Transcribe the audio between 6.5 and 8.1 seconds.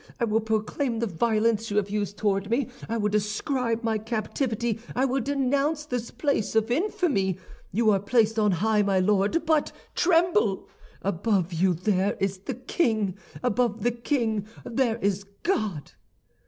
of infamy. You are